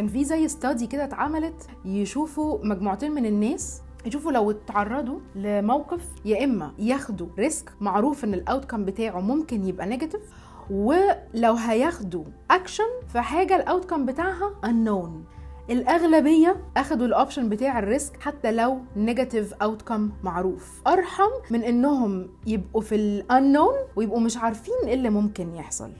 كان 0.00 0.08
في 0.08 0.24
زي 0.24 0.48
study 0.48 0.86
كده 0.86 1.04
اتعملت 1.04 1.68
يشوفوا 1.84 2.58
مجموعتين 2.62 3.12
من 3.12 3.26
الناس 3.26 3.82
يشوفوا 4.06 4.32
لو 4.32 4.50
اتعرضوا 4.50 5.20
لموقف 5.34 6.04
يا 6.24 6.44
إما 6.44 6.72
ياخدوا 6.78 7.26
risk 7.38 7.72
معروف 7.80 8.24
إن 8.24 8.34
ال 8.34 8.40
outcome 8.40 8.84
بتاعه 8.84 9.20
ممكن 9.20 9.64
يبقى 9.64 9.86
negative 9.86 10.20
ولو 10.70 11.54
هياخدوا 11.54 12.24
اكشن 12.50 12.84
في 13.12 13.20
حاجة 13.20 13.56
ال 13.56 13.62
outcome 13.62 14.06
بتاعها 14.06 14.50
unknown. 14.66 15.10
الأغلبية 15.70 16.56
أخدوا 16.76 17.06
ال 17.06 17.12
option 17.12 17.48
بتاع 17.48 17.78
ال 17.78 17.86
risk 17.86 18.20
حتى 18.20 18.52
لو 18.52 18.78
negative 18.96 19.54
outcome 19.54 20.10
معروف. 20.22 20.82
أرحم 20.86 21.30
من 21.50 21.62
إنهم 21.62 22.28
يبقوا 22.46 22.82
في 22.82 22.94
الانون 22.94 23.74
ويبقوا 23.96 24.20
مش 24.20 24.36
عارفين 24.36 24.74
إيه 24.86 24.94
اللي 24.94 25.10
ممكن 25.10 25.54
يحصل. 25.54 25.90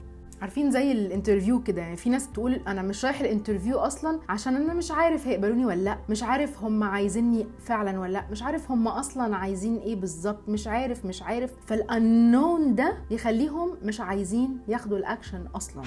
عارفين 0.41 0.71
زي 0.71 0.91
ال 0.91 0.98
interview 0.98 1.63
كده 1.63 1.81
يعني 1.81 1.95
في 1.97 2.09
ناس 2.09 2.29
تقول 2.31 2.53
أنا 2.53 2.81
مش 2.81 3.05
رايح 3.05 3.21
ال 3.21 3.27
interview 3.27 3.77
أصلا 3.79 4.19
عشان 4.29 4.55
أنا 4.55 4.73
مش 4.73 4.91
عارف 4.91 5.27
هيقبلوني 5.27 5.65
ولا 5.65 5.81
لأ 5.81 5.97
مش 6.09 6.23
عارف 6.23 6.63
هم 6.63 6.83
عايزيني 6.83 7.47
فعلا 7.65 7.99
ولا 7.99 8.11
لأ 8.11 8.25
مش 8.31 8.43
عارف 8.43 8.71
هم 8.71 8.87
أصلا 8.87 9.35
عايزين 9.35 9.77
إيه 9.77 9.95
بالظبط 9.95 10.49
مش 10.49 10.67
عارف 10.67 11.05
مش 11.05 11.21
عارف. 11.21 11.51
فالأنون 11.67 12.75
ده 12.75 12.97
يخليهم 13.11 13.77
مش 13.83 13.99
عايزين 14.01 14.57
ياخدوا 14.67 14.97
الأكشن 14.97 15.45
أصلا. 15.55 15.83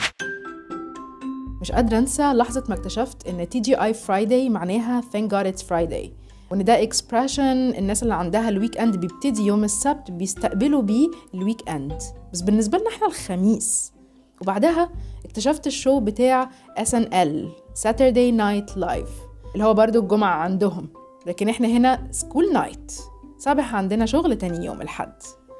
مش 1.61 1.73
قادرة 1.73 1.99
أنسى 1.99 2.23
لحظة 2.33 2.65
ما 2.69 2.75
اكتشفت 2.75 3.27
إن 3.27 3.49
TGI 3.49 3.83
Friday 3.83 4.49
معناها 4.49 5.01
thank 5.01 5.31
God 5.31 5.55
it's 5.55 5.63
Friday 5.67 6.09
وإن 6.51 6.65
ده 6.65 6.83
expression 6.83 7.43
الناس 7.79 8.03
اللي 8.03 8.15
عندها 8.15 8.49
ال 8.49 8.79
weekend 8.79 8.97
بيبتدي 8.97 9.43
يوم 9.47 9.65
السبت 9.65 10.11
بيستقبلوا 10.11 10.83
بيه 10.83 11.09
ال 11.35 11.69
weekend 11.69 11.99
بس 12.33 12.41
بالنسبة 12.43 12.79
لنا 12.79 12.89
إحنا 12.89 13.07
الخميس 13.07 13.93
وبعدها 14.41 14.91
اكتشفت 15.25 15.67
ال 15.67 15.73
show 15.73 16.01
بتاع 16.01 16.51
SNL 16.81 17.49
Saturday 17.83 18.33
Night 18.39 18.75
Live 18.77 19.11
اللي 19.55 19.65
هو 19.65 19.75
برضو 19.75 20.01
الجمعة 20.01 20.35
عندهم. 20.35 20.89
لكن 21.27 21.49
إحنا 21.49 21.69
هنا 21.69 22.09
school 22.11 22.53
night 22.53 22.93
صباح 23.39 23.75
عندنا 23.75 24.07
شغل 24.07 24.39
تاني 24.39 24.67
يوم 24.67 24.83
الحد 24.83 25.13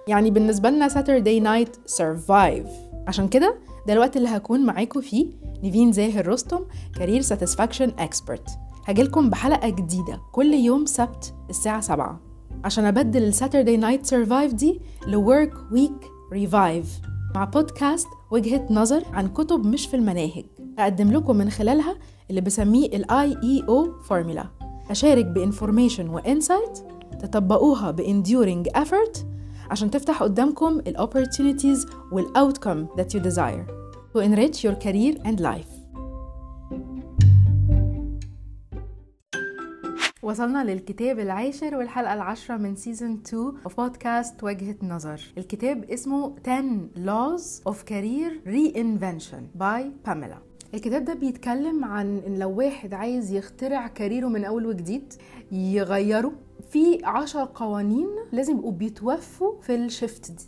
يعني 0.09 0.31
بالنسبة 0.31 0.71
لنا 0.71 0.89
Saturday 0.89 1.43
Night 1.45 1.93
Survive. 1.97 2.69
عشان 3.09 3.29
كده 3.29 3.59
ده 3.87 3.93
الوقت 3.93 4.17
اللي 4.17 4.29
هكون 4.29 4.67
معاكم 4.67 5.01
فيه 5.01 5.27
نيفين 5.63 5.93
زاهر 5.93 6.29
رستم 6.29 6.61
career 6.99 7.21
satisfaction 7.21 7.93
expert 7.99 8.49
هجيلكم 8.87 9.31
بحلقة 9.31 9.69
جديدة 9.69 10.21
كل 10.33 10.55
يوم 10.55 10.87
سبت 10.87 11.35
الساعة 11.51 11.81
7 11.81 12.21
عشان 12.65 12.85
أبدل 12.85 13.23
ال 13.23 13.29
Saturday 13.29 13.77
night 13.77 14.07
survive 14.07 14.53
دي 14.55 14.81
ل 15.07 15.16
work 15.16 15.53
week 15.73 16.11
revive 16.33 17.01
مع 17.35 17.45
بودكاست 17.45 18.09
وجهة 18.31 18.67
نظر 18.71 19.05
عن 19.13 19.29
كتب 19.29 19.67
مش 19.67 19.87
في 19.87 19.97
المناهج. 19.97 20.45
أقدم 20.79 21.13
لكم 21.13 21.37
من 21.37 21.51
خلالها 21.51 21.97
اللي 22.31 22.41
بسميه 22.41 22.87
ال 22.87 23.05
IEO 23.05 24.05
formula 24.09 24.47
أشارك 24.91 25.25
ب 25.25 25.32
information 25.32 26.09
و 26.09 26.17
insight 26.18 26.79
تطبقوها 27.21 27.91
ب 27.91 27.99
enduring 27.99 28.69
effort 28.69 29.19
عشان 29.71 29.91
تفتح 29.91 30.23
قدامكم 30.23 30.81
ال 30.87 30.99
opportunities 30.99 31.89
وال 32.13 32.27
outcome 32.37 33.01
that 33.01 33.07
you 33.15 33.21
desire 33.23 33.67
to 34.15 34.21
enrich 34.21 34.65
your 34.65 34.75
career 34.85 35.27
and 35.27 35.41
life. 35.41 35.74
وصلنا 40.35 40.65
للكتاب 40.65 41.19
العاشر 41.19 41.77
والحلقة 41.77 42.15
العاشرة 42.15 42.57
من 42.57 42.77
season 42.77 43.21
2 43.27 43.53
of 43.69 43.75
بودكاست 43.77 44.45
وجهة 44.45 44.77
نظر. 44.83 45.21
الكتاب 45.39 45.85
اسمه 45.85 46.35
10 46.47 46.89
Laws 46.97 47.73
of 47.73 47.77
Career 47.77 48.49
Reinvention 48.49 49.61
by 49.61 50.09
Pamela. 50.09 50.39
الكتاب 50.75 51.05
ده 51.05 51.15
بيتكلم 51.15 51.85
عن 51.85 52.19
إن 52.27 52.39
لو 52.39 52.51
واحد 52.51 52.95
عايز 52.95 53.33
يخترع 53.33 53.87
career 53.87 54.21
ه 54.21 54.27
من 54.29 54.45
أول 54.45 54.67
وجديد 54.67 55.13
يغيره. 55.53 56.33
في 56.71 57.05
عشر 57.05 57.49
قوانين 57.55 58.09
لازم 58.33 58.57
يبقوا 58.59 58.73
بيتوفوا 58.73 59.61
في 59.61 59.75
ال 59.75 59.84
shift 59.84 60.31
دي. 60.31 60.45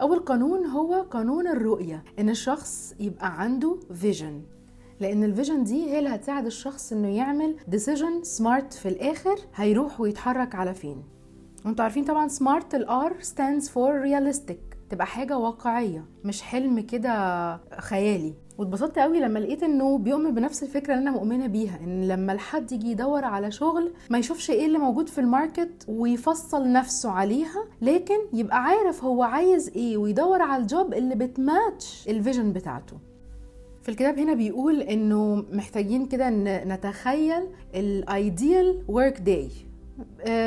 أول 0.00 0.18
قانون 0.18 0.66
هو 0.66 0.94
قانون 1.10 1.46
الرؤية 1.48 2.04
إن 2.18 2.30
الشخص 2.30 2.94
يبقى 3.00 3.40
عنده 3.42 3.76
vision 3.94 4.42
لأن 5.02 5.24
ال 5.24 5.30
vision 5.30 5.64
دي 5.64 5.90
هي 5.90 5.98
اللي 5.98 6.08
هتساعد 6.14 6.46
الشخص 6.46 6.92
إنه 6.92 7.08
يعمل 7.08 7.56
decision 7.68 8.22
smart 8.22 8.72
في 8.72 8.88
الآخر 8.88 9.36
هيروح 9.54 10.00
ويتحرك 10.00 10.54
على 10.54 10.74
فين. 10.74 11.02
وأنتوا 11.66 11.84
عارفين 11.84 12.04
طبعا 12.04 12.28
smart 12.28 12.74
ال 12.74 12.93
R 12.93 13.12
stands 13.22 13.64
for 13.64 14.04
realistic 14.06 14.76
تبقى 14.90 15.06
حاجة 15.06 15.38
واقعية 15.38 16.04
مش 16.24 16.42
حلم 16.42 16.80
كده 16.80 17.56
خيالي. 17.78 18.34
واتبسطت 18.58 18.98
قوي 18.98 19.20
لما 19.20 19.38
لقيت 19.38 19.62
إنه 19.62 19.98
بيؤمن 19.98 20.34
بنفس 20.34 20.62
الفكرة 20.62 20.94
اللي 20.94 21.02
أنا 21.02 21.10
مؤمنة 21.10 21.46
بيها 21.46 21.78
إن 21.84 22.08
لما 22.08 22.32
الحد 22.32 22.72
يجي 22.72 22.90
يدور 22.90 23.24
على 23.24 23.50
شغل 23.50 23.92
ما 24.10 24.18
يشوفش 24.18 24.50
إيه 24.50 24.66
اللي 24.66 24.78
موجود 24.78 25.08
في 25.08 25.20
ال 25.20 25.29
market 25.29 25.84
ويفصل 25.88 26.72
نفسه 26.72 27.10
عليها 27.10 27.64
لكن 27.82 28.18
يبقى 28.32 28.62
عارف 28.62 29.04
هو 29.04 29.22
عايز 29.22 29.68
إيه 29.68 29.96
ويدور 29.96 30.42
على 30.42 30.62
ال 30.62 30.70
job 30.70 30.94
اللي 30.94 31.14
بت 31.14 31.40
match 31.40 32.04
ال 32.08 32.14
vision 32.14 32.52
بتاعته. 32.52 32.96
في 33.82 33.88
الكتاب 33.88 34.18
هنا 34.18 34.34
بيقول 34.34 34.80
إنه 34.80 35.44
محتاجين 35.52 36.06
كده 36.06 36.30
نتخيل 36.64 37.42
ال 37.74 37.92
ideal 37.92 38.82
work 38.88 39.18
day 39.20 39.48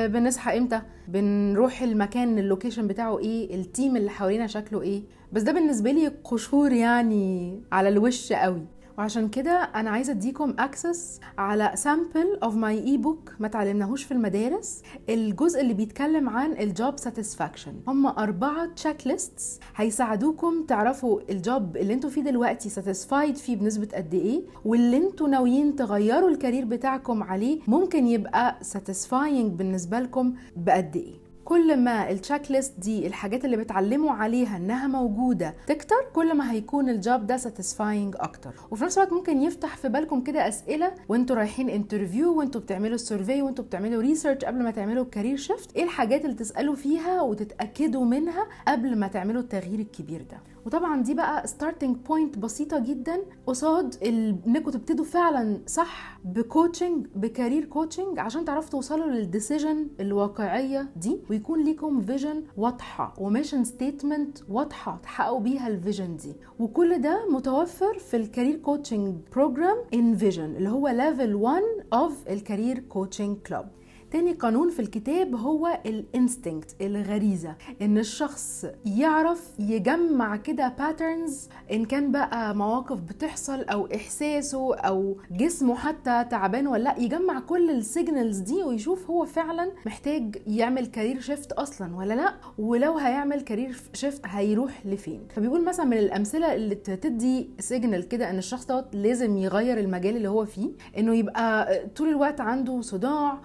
بنصحى 0.08 0.58
إمتى؟ 0.58 0.82
بنروح 1.08 1.82
المكان 1.82 2.40
ال 2.40 2.45
location 2.45 2.88
بتاعه 2.88 3.20
إيه؟ 3.20 3.56
ال 3.56 3.64
team 3.64 3.96
اللي 3.98 4.10
حوالينا 4.10 4.48
شكله 4.48 4.82
إيه؟ 4.82 5.02
بس 5.34 5.42
ده 5.42 5.52
بالنسبة 5.52 5.92
لي 5.92 6.08
قشور 6.24 6.72
يعني 6.72 7.60
على 7.72 7.90
الوش 7.90 8.34
قوي. 8.34 8.62
وعشان 8.98 9.30
كده 9.30 9.52
أنا 9.52 9.90
عايزة 9.90 10.12
أديكم 10.14 10.54
access 10.60 11.20
على 11.38 11.72
sample 11.76 12.40
of 12.44 12.56
my 12.56 12.84
e-book 12.84 13.32
ما 13.40 13.48
تعلمناهوش 13.48 14.04
في 14.04 14.12
المدارس 14.12 14.82
الجزء 15.10 15.62
اللي 15.62 15.74
بيتكلم 15.74 16.30
عن 16.30 16.52
ال 16.52 16.63
job 16.63 16.98
satisfaction 17.00 17.74
هم 17.88 18.06
أربعة 18.08 18.66
checklists 18.76 19.60
هيساعدوكم 19.76 20.64
تعرفوا 20.68 21.22
ال 21.30 21.42
job 21.42 21.78
اللي 21.78 21.94
أنتوا 21.94 22.10
فيه 22.10 22.22
دلوقتي 22.22 22.70
satisfied 22.70 23.36
فيه 23.38 23.56
بنسبة 23.56 23.88
قد 23.94 24.14
إيه 24.14 24.42
واللي 24.66 24.98
أنتوا 24.98 25.28
ناويين 25.28 25.76
تغيروا 25.76 26.30
ال 26.30 26.35
career 26.35 26.66
بتاعكم 26.66 27.24
عليه 27.24 27.60
ممكن 27.68 28.08
يبقى 28.08 28.56
satisfying 28.62 29.52
بالنسبة 29.52 30.00
لكم 30.00 30.34
بقد 30.56 30.96
إيه. 30.96 31.25
كل 31.46 31.78
ما 31.80 32.12
ال 32.12 32.52
checklist 32.52 32.74
دي 32.80 33.08
الحاجات 33.08 33.46
اللي 33.46 33.58
بتعلموا 33.58 34.12
عليها 34.12 34.58
إنها 34.58 34.88
موجودة 34.88 35.56
تكتر 35.68 35.96
كل 36.14 36.34
ما 36.38 36.52
هيكون 36.52 36.90
ال 36.90 36.99
job 36.99 37.26
ده 37.26 37.38
satisfying 37.38 38.16
أكتر. 38.20 38.52
وفي 38.72 38.84
نفس 38.84 38.98
الوقت 38.98 39.14
ممكن 39.14 39.42
يفتح 39.42 39.78
في 39.78 39.90
بالكم 39.90 40.22
كده 40.22 40.48
أسئلة 40.48 40.92
وانتوا 41.10 41.36
رايحين 41.36 41.70
interview 41.70 42.38
وانتوا 42.40 42.62
بتعملوا 42.62 42.96
ال 42.96 43.02
survey 43.02 43.42
وانتوا 43.42 43.66
بتعملوا 43.66 44.02
research 44.02 44.46
قبل 44.46 44.64
ما 44.64 44.72
تعملوا 44.72 45.04
ال 45.04 45.09
career 45.09 45.38
shift 45.38 45.76
إيه 45.76 45.84
الحاجات 45.84 46.26
اللي 46.26 46.36
تسألوا 46.36 46.76
فيها 46.76 47.22
وتتأكدوا 47.22 48.06
منها 48.06 48.48
قبل 48.68 48.96
ما 48.96 49.08
تعملوا 49.08 49.42
التغيير 49.42 49.80
الكبير 49.80 50.22
ده؟ 50.32 50.38
وطبعا 50.66 51.02
دي 51.02 51.14
بقى 51.14 51.48
starting 51.48 51.96
point 51.98 52.38
بسيطة 52.38 52.80
جدا. 52.80 53.22
قصاد 53.48 53.96
إنكم 54.04 54.72
تبتدوا 54.72 55.06
فعلا 55.06 55.60
صح 55.68 56.20
ب 56.26 56.35
coaching 56.35 57.08
ب 57.16 57.23
career 57.23 57.66
coaching 57.66 58.20
عشان 58.20 58.46
تعرفوا 58.46 58.70
توصلوا 58.72 59.06
لل 59.08 59.24
decision 59.24 59.88
الواقعية 60.00 60.88
دي. 60.96 61.20
ويكون 61.36 61.64
ليكم 61.64 62.02
vision 62.02 62.44
واضحة 62.58 63.14
و 63.18 63.24
mission 63.24 63.64
statement 63.64 64.38
واضحة 64.50 65.00
تحققوا 65.04 65.40
بيها 65.40 65.68
ال 65.68 65.75
vision 65.75 66.16
دي. 66.16 66.34
وكل 66.60 67.02
ده 67.02 67.26
متوفر 67.32 68.00
في 68.00 68.18
ال 68.18 68.56
career 68.56 69.16
coaching 69.36 69.78
program 69.94 70.16
Envision 70.16 70.56
اللي 70.56 70.70
هو 70.70 70.88
level 70.88 71.36
1 71.36 71.62
of 71.94 72.28
ال 72.28 72.35
career 72.35 72.80
coaching 72.80 73.38
club 73.38 73.66
تاني 74.16 74.34
قانون 74.34 74.70
في 74.70 74.80
الكتاب 74.80 75.36
هو 75.36 75.80
ال 75.86 75.96
instinct 75.96 76.76
الغريزة. 76.82 77.56
إن 77.82 77.98
الشخص 77.98 78.66
يعرف 78.86 79.52
يجمع 79.60 80.36
كده 80.36 80.68
patterns 80.80 81.50
إن 81.72 81.86
كان 81.86 82.12
بقى 82.12 82.56
مواقف 82.56 83.02
بتحصل 83.02 83.62
أو 83.64 83.88
إحساسه 83.96 84.76
أو 84.76 85.18
جسمه 85.32 85.76
حتى 85.76 86.26
تعبان 86.32 86.68
ولا 86.68 86.84
لأ 86.84 86.96
يجمع 87.00 87.40
كل 87.40 87.70
ال 87.72 87.80
signals 87.80 88.38
دي 88.40 88.64
ويشوف 88.64 89.10
هو 89.10 89.26
فعلا 89.26 89.72
محتاج 89.86 90.36
يعمل 90.48 90.86
career 90.86 91.20
shift 91.22 91.52
أصلا 91.52 91.96
ولا 91.96 92.14
لأ 92.14 92.34
ولو 92.58 92.98
هيعمل 92.98 93.42
career 93.42 93.76
shift 93.94 94.22
هيروح 94.26 94.86
لفين. 94.86 95.28
فبيقول 95.36 95.66
مثلا 95.66 95.86
من 95.86 95.98
الأمثلة 95.98 96.54
اللي 96.54 96.76
تدي 96.76 97.50
signal 97.60 98.08
كده 98.08 98.30
إن 98.30 98.38
الشخص 98.38 98.66
دوت 98.66 98.96
لازم 98.96 99.38
يغير 99.38 99.80
المجال 99.80 100.16
اللي 100.18 100.30
هو 100.30 100.46
فيه 100.46 100.70
إنه 100.98 101.16
يبقى 101.16 101.80
طول 101.96 102.08
الوقت 102.10 102.42
عنده 102.42 102.82
صداع 102.82 103.38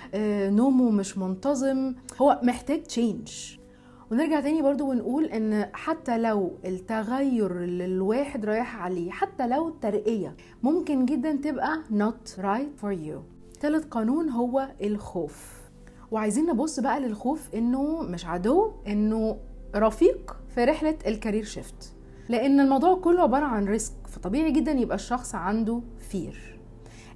نومه 0.61 0.91
مش 0.91 1.19
منتظم 1.19 1.95
هو 2.23 2.41
محتاج 2.43 2.83
change 2.83 3.57
ونرجع 4.11 4.41
تاني 4.41 4.63
برضو 4.63 4.91
ونقول 4.91 5.25
إن 5.25 5.69
حتى 5.73 6.19
لو 6.19 6.53
التغير 6.65 7.65
اللي 7.65 7.85
الواحد 7.85 8.45
رايح 8.45 8.77
عليه 8.77 9.11
حتى 9.11 9.47
لو 9.47 9.69
الترقية 9.69 10.37
ممكن 10.63 11.05
جدا 11.07 11.33
تبقى 11.33 11.79
not 11.91 12.41
right 12.43 12.83
for 12.83 12.93
you. 13.07 13.19
تالت 13.61 13.85
قانون 13.91 14.29
هو 14.29 14.69
الخوف. 14.83 15.61
وعايزين 16.11 16.47
نبص 16.47 16.81
بقى 16.81 17.01
للخوف 17.01 17.55
إنه 17.55 18.03
مش 18.03 18.27
عدو 18.27 18.73
إنه 18.87 19.37
رفيق 19.77 20.37
في 20.55 20.65
رحلة 20.65 20.99
ال 21.07 21.12
career 21.12 21.45
shift 21.45 21.93
لأن 22.29 22.61
الموضوع 22.61 22.95
كله 22.95 23.23
عبارة 23.23 23.45
عن 23.45 23.65
risk 23.69 23.95
فطبيعي 24.09 24.51
جدا 24.51 24.73
يبقى 24.73 24.95
الشخص 24.95 25.35
عنده 25.35 25.81
fear 26.11 26.60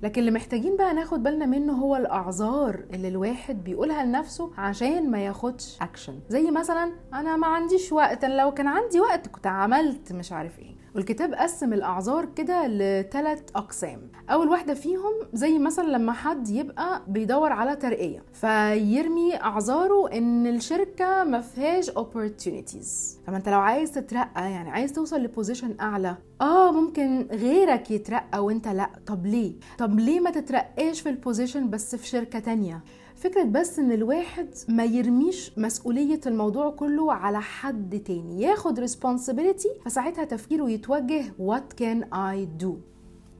لكن 0.04 0.20
اللي 0.20 0.30
محتاجين 0.30 0.76
بقى 0.76 0.94
ناخد 0.94 1.22
بالنا 1.22 1.46
منه 1.46 1.72
هو 1.72 1.96
الأعذار 1.96 2.84
اللي 2.94 3.08
الواحد 3.08 3.64
بيقولها 3.64 4.04
لنفسه 4.04 4.50
عشان 4.58 5.10
ما 5.10 5.24
ياخدش 5.24 5.78
اكشن 5.82 6.20
زي 6.28 6.50
مثلا 6.50 6.92
أنا 7.14 7.36
ما 7.36 7.46
عنديش 7.46 7.92
وقت 7.92 8.24
لو 8.24 8.54
كان 8.54 8.66
عندي 8.66 9.00
وقت 9.00 9.28
كنت 9.28 9.46
عملت 9.46 10.12
مش 10.12 10.32
عارف 10.32 10.58
إيه. 10.58 10.83
والكتاب 10.94 11.34
قسم 11.34 11.72
الأعذار 11.72 12.24
كده 12.36 12.66
لثلاث 12.66 13.42
أقسام. 13.56 14.10
أول 14.30 14.48
واحدة 14.48 14.74
فيهم 14.74 15.12
زي 15.32 15.58
مثلا 15.58 15.88
لما 15.88 16.12
حد 16.12 16.48
يبقى 16.48 17.02
بيدور 17.08 17.52
على 17.52 17.76
ترقية 17.76 18.24
فيرمي 18.32 19.34
أعذاره 19.42 20.08
إن 20.12 20.46
الشركة 20.46 21.24
ما 21.24 21.40
فيهاش 21.40 21.90
opportunities. 21.90 23.16
طب 23.26 23.34
أنت 23.34 23.48
لو 23.48 23.58
عايز 23.60 23.92
تترقى 23.92 24.50
يعني 24.50 24.70
عايز 24.70 24.92
توصل 24.92 25.20
ل 25.20 25.27
position 25.27 25.76
أعلى 25.80 26.16
آه 26.40 26.72
ممكن 26.72 27.26
غيرك 27.32 27.90
يترقى 27.90 28.44
وأنت 28.44 28.68
لأ. 28.68 28.90
طب 29.06 29.26
ليه؟ 29.26 29.52
طب 29.78 29.98
ليه 29.98 30.20
ما 30.20 30.30
تترقاش 30.30 31.00
في 31.00 31.08
ال 31.08 31.15
position 31.15 31.70
بس 31.70 31.96
في 31.96 32.06
شركة 32.06 32.38
تانية؟ 32.38 32.80
فكرة 33.16 33.42
بس 33.42 33.78
إن 33.78 33.92
الواحد 33.92 34.48
ما 34.68 34.84
يرميش 34.84 35.52
مسؤولية 35.58 36.20
الموضوع 36.26 36.70
كله 36.70 37.12
على 37.12 37.40
حد 37.40 38.00
تاني. 38.06 38.42
ياخد 38.42 38.86
responsibility 38.86 39.84
فساعتها 39.84 40.24
تفكيره 40.24 40.70
يتوجه 40.70 41.22
what 41.24 41.80
can 41.82 42.04
I 42.14 42.62
do. 42.64 42.68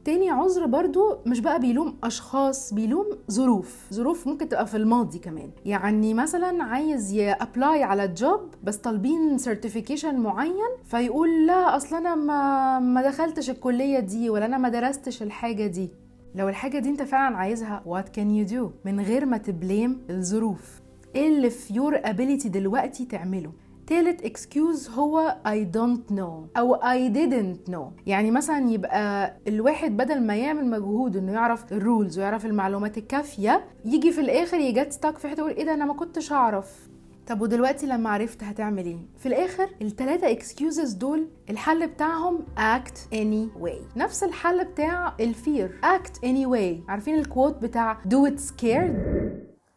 تاني 0.05 0.29
عذر 0.29 0.65
برضو 0.65 1.17
مش 1.25 1.39
بقى 1.39 1.59
بيلوم 1.59 1.97
أشخاص 2.03 2.73
بيلوم 2.73 3.05
ظروف. 3.31 3.87
ظروف 3.93 4.27
ممكن 4.27 4.49
تبقى 4.49 4.67
في 4.67 4.77
الماضي 4.77 5.19
كمان. 5.19 5.49
يعني 5.65 6.13
مثلا 6.13 6.63
عايز 6.63 7.11
ي 7.13 7.25
apply 7.25 7.83
على 7.83 8.07
job 8.07 8.41
بس 8.63 8.77
طالبين 8.77 9.37
certification 9.37 10.15
معين 10.19 10.69
فيقول 10.85 11.47
لا 11.47 11.75
أصل 11.75 11.95
أنا 11.95 12.15
ما 12.15 12.79
ما 12.79 13.01
دخلتش 13.01 13.49
الكلية 13.49 13.99
دي 13.99 14.29
ولا 14.29 14.45
أنا 14.45 14.57
ما 14.57 14.69
درستش 14.69 15.23
الحاجة 15.23 15.67
دي. 15.67 15.89
لو 16.35 16.49
الحاجة 16.49 16.79
دي 16.79 16.89
انت 16.89 17.01
فعلا 17.03 17.37
عايزها 17.37 17.83
what 17.87 18.05
can 18.17 18.23
you 18.47 18.51
do 18.53 18.63
من 18.85 18.99
غير 18.99 19.25
ما 19.25 19.37
ت 19.37 19.48
blame 19.48 20.01
الظروف. 20.09 20.81
إيه 21.15 21.27
اللي 21.27 21.49
في 21.49 21.73
your 21.73 22.05
ability 22.07 22.47
دلوقتي 22.47 23.05
تعمله؟ 23.05 23.51
تالت 23.87 24.21
excuse 24.25 24.89
هو 24.89 25.35
I 25.47 25.77
don't 25.77 26.15
know 26.15 26.57
أو 26.59 26.75
I 26.75 27.13
didn't 27.15 27.71
know. 27.71 27.83
يعني 28.07 28.31
مثلا 28.31 28.69
يبقى 28.69 29.33
الواحد 29.47 29.97
بدل 29.97 30.21
ما 30.27 30.35
يعمل 30.35 30.67
مجهود 30.69 31.17
إنه 31.17 31.31
يعرف 31.31 31.73
ال 31.73 31.81
rules 31.81 32.19
ويعرف 32.19 32.45
المعلومات 32.45 32.97
الكافية 32.97 33.65
يجي 33.85 34.11
في 34.11 34.21
الآخر 34.21 34.57
ي 34.59 34.67
get 34.67 34.91
stuck 34.91 35.17
في 35.17 35.27
حتة 35.27 35.39
يقول 35.39 35.51
إيه 35.51 35.65
ده 35.65 35.73
أنا 35.73 35.85
ما 35.85 35.93
كنتش 35.93 36.31
أعرف. 36.31 36.89
طب 37.27 37.41
ودلوقتي 37.41 37.85
لما 37.85 38.09
عرفت 38.09 38.43
هتعمل 38.43 38.85
إيه؟ 38.85 38.97
في 39.17 39.25
الآخر 39.25 39.69
التلاتة 39.81 40.31
excuses 40.31 40.93
دول 40.93 41.29
الحل 41.49 41.87
بتاعهم 41.87 42.45
act 42.57 42.97
anyway 43.13 43.97
نفس 43.97 44.23
الحل 44.23 44.65
بتاع 44.65 45.15
ال 45.19 45.31
fear 45.31 45.79
act 45.83 46.11
anyway 46.19 46.89
عارفين 46.89 47.15
ال 47.19 47.25
quote 47.25 47.57
بتاع 47.57 48.01
do 48.03 48.29
it 48.31 48.39
scared؟ 48.39 48.95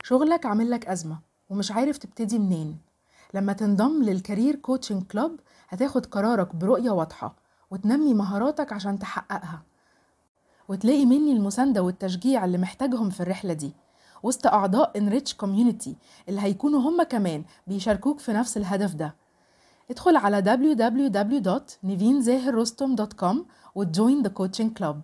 شغلك 0.03 0.47
عامل 0.47 0.71
لك 0.71 0.87
أزمة 0.89 1.19
ومش 1.51 1.73
عارف 1.73 1.99
تبتدي 1.99 2.39
منين 2.39 2.79
لما 3.35 3.53
تنضم 3.53 4.03
لل 4.03 4.16
career 4.16 4.55
coaching 4.57 5.03
club 5.03 5.41
هتاخد 5.69 6.07
قرارك 6.07 6.57
برؤية 6.57 6.91
واضحة 6.91 7.37
وتنمي 7.71 8.15
مهاراتك 8.15 8.73
عشان 8.73 8.99
تحققها 8.99 9.63
وتلاقي 10.69 11.07
مني 11.07 11.33
المساندة 11.33 11.83
والتشجيع 11.83 12.45
اللي 12.45 12.59
محتاجهم 12.59 13.11
في 13.11 13.21
الرحلة 13.21 13.53
دي 13.53 13.73
وسط 14.23 14.47
أعضاء 14.47 14.99
Enrich 14.99 15.35
community 15.35 15.97
اللي 16.29 16.41
هيكونوا 16.41 16.81
هم 16.81 17.03
كمان 17.03 17.45
بيشاركوك 17.67 18.19
في 18.19 18.33
نفس 18.33 18.57
الهدف 18.57 18.95
ده. 18.95 19.15
ادخل 19.91 20.17
على 20.17 20.43
www.nivinzahirrostom.com 20.43 23.37
وت 23.75 23.91
join 23.91 24.23
the 24.23 24.29
coaching 24.29 24.73
club 24.79 25.01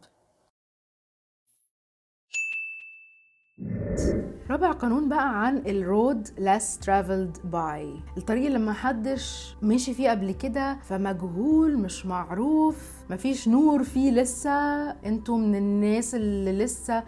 رابع 4.50 4.72
قانون 4.72 5.08
بقى 5.08 5.44
عن 5.46 5.56
ال 5.66 5.79
road 5.79 6.28
less 6.28 6.84
traveled 6.86 7.38
by 7.52 8.00
الطريق 8.18 8.46
اللي 8.46 8.58
محدش 8.58 9.56
مشي 9.62 9.94
فيه 9.94 10.10
قبل 10.10 10.32
كده 10.32 10.78
فمجهول 10.82 11.78
مش 11.78 12.06
معروف 12.06 12.76
مفيش 13.10 13.48
نور 13.48 13.82
فيه 13.84 14.10
لسه 14.10 14.50
أنتوا 14.90 15.38
من 15.38 15.54
الناس 15.54 16.14
اللي 16.14 16.52
لسه. 16.64 17.02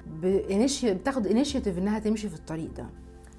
بتاخد 0.84 1.26
initiative 1.26 1.78
إنها 1.78 1.98
تمشي 1.98 2.28
في 2.28 2.34
الطريق 2.34 2.70
ده 2.76 2.86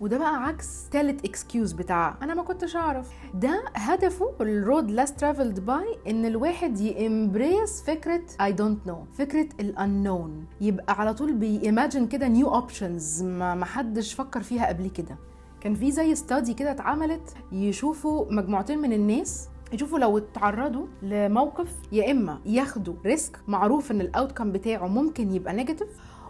وده 0.01 0.17
بقى 0.17 0.44
عكس 0.47 0.89
تالت 0.89 1.25
excuse 1.25 1.71
بتاع 1.73 2.15
أنا 2.21 2.33
ما 2.33 2.44
كنتش 2.44 2.75
أعرف. 2.75 3.09
ده 3.33 3.63
هدفه 3.75 4.33
ال 4.41 4.51
road 4.51 4.91
less 4.91 5.19
traveled 5.19 5.59
by 5.59 5.97
إن 6.07 6.25
الواحد 6.25 6.79
ي 6.79 6.92
embrace 6.92 7.81
فكرة 7.83 8.21
I 8.41 8.51
don't 8.51 8.88
know 8.88 9.06
فكرة 9.13 9.47
الانون 9.59 10.45
يبقى 10.61 10.99
على 11.01 11.13
طول 11.13 11.33
بي 11.33 11.50
imagine 11.50 12.07
كده 12.07 12.27
new 12.27 12.53
options 12.56 13.24
ما 13.23 13.65
حدش 13.65 14.13
فكر 14.13 14.41
فيها 14.41 14.67
قبل 14.67 14.89
كده. 14.89 15.17
كان 15.61 15.73
في 15.73 15.91
زي 15.91 16.15
study 16.15 16.53
كده 16.53 16.71
اتعملت 16.71 17.35
يشوفوا 17.51 18.25
مجموعتين 18.31 18.79
من 18.79 18.93
الناس 18.93 19.50
يشوفوا 19.73 20.00
لو 20.00 20.17
اتعرضوا 20.17 20.88
لموقف 21.01 21.71
يا 21.91 22.11
إما 22.11 22.39
ياخدوا 22.45 22.93
risk 23.06 23.39
معروف 23.47 23.91
إن 23.91 24.01
ال 24.01 24.08
outcome 24.08 24.51
بتاعه 24.51 24.88
ممكن 24.88 25.31
يبقى 25.31 25.53
negative 25.53 25.88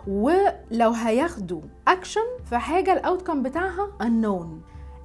ولو 0.08 0.92
هياخدوا 0.92 1.62
اكشن 1.88 2.22
في 2.50 2.58
حاجة 2.58 2.94
ال 2.94 3.00
outcome 3.00 3.44
بتاعها 3.44 3.88
unknown. 4.04 4.48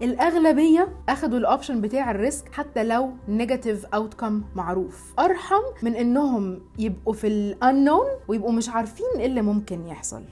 الأغلبية 0.02 0.88
أخدوا 1.08 1.38
ال 1.38 1.44
option 1.44 1.80
بتاع 1.80 2.10
ال 2.10 2.19
risk 2.19 2.52
حتى 2.52 2.84
لو 2.84 3.10
negative 3.28 3.86
outcome 3.86 4.42
معروف. 4.54 5.14
أرحم 5.18 5.62
من 5.82 5.94
إنهم 5.94 6.60
يبقوا 6.78 7.14
في 7.14 7.26
الأنون 7.26 8.06
ويبقوا 8.28 8.52
مش 8.52 8.68
عارفين 8.68 9.06
إيه 9.18 9.26
اللي 9.26 9.42
ممكن 9.42 9.86
يحصل. 9.86 10.22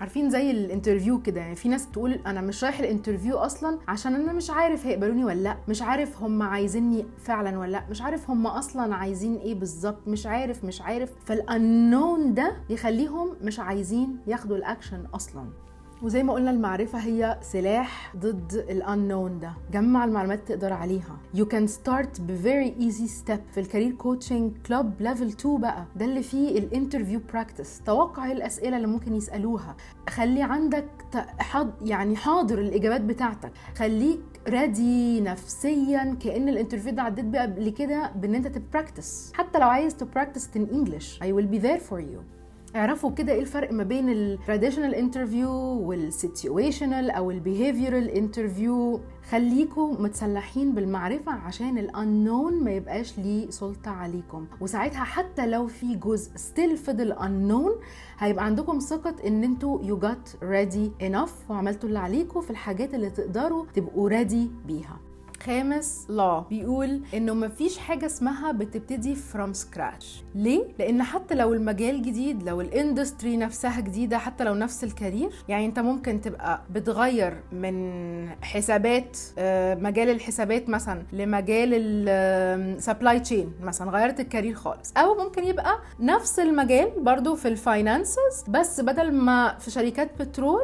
عارفين 0.00 0.30
زي 0.30 0.50
ال 0.50 0.57
interview 0.57 1.22
كده 1.22 1.40
يعني 1.40 1.54
في 1.56 1.68
ناس 1.68 1.90
تقول 1.90 2.12
أنا 2.12 2.40
مش 2.40 2.64
رايح 2.64 2.80
ال 2.80 2.86
interview 2.86 3.36
أصلا 3.36 3.78
عشان 3.88 4.14
أنا 4.14 4.32
مش 4.32 4.50
عارف 4.50 4.86
هيقبلوني 4.86 5.24
ولا 5.24 5.40
لأ 5.40 5.56
مش 5.68 5.82
عارف 5.82 6.22
هم 6.22 6.42
عايزيني 6.42 7.06
فعلا 7.18 7.58
ولا 7.58 7.70
لأ 7.70 7.84
مش 7.90 8.02
عارف 8.02 8.30
هم 8.30 8.46
أصلا 8.46 8.94
عايزين 8.94 9.36
إيه 9.36 9.54
بالظبط 9.54 10.08
مش 10.08 10.26
عارف 10.26 10.64
مش 10.64 10.80
عارف. 10.82 11.10
فالانون 11.26 12.34
ده 12.34 12.56
يخليهم 12.70 13.36
مش 13.42 13.60
عايزين 13.60 14.16
ياخدوا 14.26 14.56
الاكشن 14.56 15.04
أصلا. 15.14 15.44
وزي 16.02 16.22
ما 16.22 16.32
قلنا 16.32 16.50
المعرفة 16.50 16.98
هي 16.98 17.38
سلاح 17.42 18.16
ضد 18.16 18.64
الانون 18.70 19.40
ده. 19.40 19.52
جمع 19.72 20.04
المعلومات 20.04 20.48
تقدر 20.48 20.72
عليها. 20.72 21.16
You 21.36 21.40
can 21.44 21.68
start 21.68 22.20
ب 22.20 22.42
very 22.42 22.82
easy 22.82 23.08
step 23.08 23.52
في 23.54 23.60
ال 23.60 23.65
career 23.65 23.92
coaching 23.92 24.52
club 24.66 24.92
level 25.00 25.26
2 25.26 25.60
بقى. 25.60 25.84
ده 25.96 26.04
اللي 26.04 26.22
فيه 26.22 26.58
ال 26.58 26.64
interview 26.64 27.20
practice 27.32 27.80
توقع 27.80 28.32
الأسئلة 28.32 28.76
اللي 28.76 28.86
ممكن 28.88 29.14
يسألوها. 29.14 29.76
خلي 30.08 30.42
عندك 30.42 30.88
حض 31.38 31.70
يعني 31.82 32.16
حاضر 32.16 32.58
الإجابات 32.58 33.00
بتاعتك. 33.00 33.52
خليك 33.76 34.20
ready 34.48 35.20
نفسيا 35.20 36.16
كأن 36.22 36.48
ال 36.48 36.52
interview 36.52 36.92
ده 36.92 37.02
عديت 37.02 37.24
بيه 37.24 37.40
قبل 37.40 37.68
كده 37.68 38.10
بإن 38.16 38.34
أنت 38.34 38.46
ت 38.46 38.56
practice 38.56 39.32
حتى 39.34 39.58
لو 39.58 39.68
عايز 39.68 39.96
ت 39.96 40.02
practice 40.02 40.48
in 40.56 40.60
English 40.74 41.18
I 41.22 41.26
will 41.26 41.54
be 41.54 41.62
there 41.66 41.80
for 41.90 42.00
you. 42.00 42.39
اعرفوا 42.76 43.10
كده 43.10 43.32
إيه 43.32 43.40
الفرق 43.40 43.72
ما 43.72 43.82
بين 43.82 44.08
ال 44.08 44.15
traditional 44.15 44.94
interview 44.94 45.50
وال 45.88 46.07
situational 46.07 47.10
أو 47.10 47.30
ال 47.30 47.37
behavioral 47.37 48.08
interview 48.08 49.00
خليكم 49.30 49.96
متسلحين 50.02 50.74
بالمعرفة 50.74 51.32
عشان 51.32 51.78
الانون 51.78 52.64
ما 52.64 52.70
يبقاش 52.70 53.18
ليه 53.18 53.50
سلطة 53.50 53.90
عليكم. 53.90 54.46
وساعتها 54.60 55.04
حتى 55.04 55.46
لو 55.46 55.66
في 55.66 55.94
جزء 55.94 56.30
still 56.36 56.76
فضل 56.76 57.12
انون 57.12 57.70
هيبقى 58.18 58.44
عندكم 58.44 58.78
ثقة 58.78 59.14
إن 59.26 59.44
أنتوا 59.44 59.78
you 59.82 60.00
got 60.02 60.30
ready 60.42 61.04
enough 61.10 61.50
وعملتوا 61.50 61.88
اللي 61.88 61.98
عليكم 61.98 62.40
في 62.40 62.50
الحاجات 62.50 62.94
اللي 62.94 63.10
تقدروا 63.10 63.64
تبقوا 63.74 64.10
ready 64.10 64.66
بيها. 64.66 64.96
خامس 65.42 66.06
لا 66.08 66.44
بيقول 66.50 67.00
إنه 67.14 67.34
مفيش 67.34 67.78
حاجة 67.78 68.06
اسمها 68.06 68.52
بتبتدي 68.52 69.14
from 69.14 69.52
scratch 69.52 70.22
ليه؟ 70.34 70.64
لأن 70.78 71.02
حتى 71.02 71.34
لو 71.34 71.52
المجال 71.54 72.02
جديد 72.02 72.42
لو 72.42 72.60
ال 72.60 72.68
industry 72.68 73.36
نفسها 73.36 73.80
جديدة 73.80 74.18
حتى 74.18 74.44
لو 74.44 74.54
نفس 74.54 74.84
ال 74.84 74.91
career 74.91 75.30
يعني 75.48 75.66
أنت 75.66 75.78
ممكن 75.78 76.20
تبقى 76.20 76.60
بتغير 76.70 77.36
من 77.52 78.28
حسابات 78.42 79.18
مجال 79.82 80.10
الحسابات 80.10 80.68
مثلا 80.68 81.02
لمجال 81.12 81.70
ال 81.74 81.95
supply 81.95 83.20
chain 83.20 83.52
مثلا 83.62 83.90
غيرت 83.90 84.20
ال 84.20 84.25
career 84.25 84.54
خالص. 84.54 84.92
أو 84.96 85.14
ممكن 85.24 85.44
يبقى 85.44 85.78
نفس 86.00 86.38
المجال 86.38 86.90
برضو 86.98 87.34
في 87.34 87.48
ال 87.48 87.59
finances 87.59 88.44
بس 88.48 88.80
بدل 88.80 89.12
ما 89.12 89.56
في 89.58 89.70
شركات 89.70 90.22
بترول 90.22 90.60